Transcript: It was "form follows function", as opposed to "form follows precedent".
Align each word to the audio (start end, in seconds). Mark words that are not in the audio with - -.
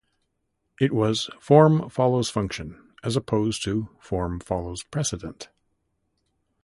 It 0.79 0.93
was 0.93 1.29
"form 1.39 1.87
follows 1.87 2.31
function", 2.31 2.91
as 3.03 3.15
opposed 3.15 3.63
to 3.65 3.89
"form 3.99 4.39
follows 4.39 4.81
precedent". 4.81 5.49